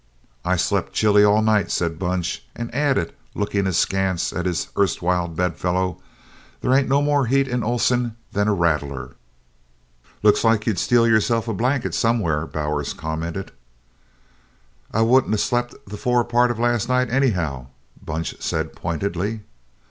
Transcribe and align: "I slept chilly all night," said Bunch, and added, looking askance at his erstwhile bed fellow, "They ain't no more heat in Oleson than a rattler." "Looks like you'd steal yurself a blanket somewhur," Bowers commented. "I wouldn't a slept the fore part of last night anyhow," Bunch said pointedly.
"I 0.43 0.55
slept 0.55 0.93
chilly 0.93 1.23
all 1.23 1.43
night," 1.43 1.69
said 1.69 1.99
Bunch, 1.99 2.41
and 2.55 2.73
added, 2.73 3.13
looking 3.35 3.67
askance 3.67 4.33
at 4.33 4.47
his 4.47 4.69
erstwhile 4.75 5.27
bed 5.27 5.57
fellow, 5.57 6.01
"They 6.61 6.75
ain't 6.75 6.89
no 6.89 7.03
more 7.03 7.27
heat 7.27 7.47
in 7.47 7.63
Oleson 7.63 8.15
than 8.31 8.47
a 8.47 8.53
rattler." 8.55 9.13
"Looks 10.23 10.43
like 10.43 10.65
you'd 10.65 10.79
steal 10.79 11.05
yurself 11.05 11.47
a 11.47 11.53
blanket 11.53 11.93
somewhur," 11.93 12.47
Bowers 12.51 12.93
commented. 12.93 13.51
"I 14.91 15.03
wouldn't 15.03 15.35
a 15.35 15.37
slept 15.37 15.75
the 15.85 15.97
fore 15.97 16.23
part 16.23 16.49
of 16.49 16.57
last 16.57 16.89
night 16.89 17.11
anyhow," 17.11 17.67
Bunch 18.03 18.41
said 18.41 18.73
pointedly. 18.73 19.41